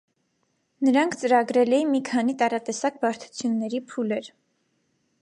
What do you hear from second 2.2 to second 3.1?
տարատեսակ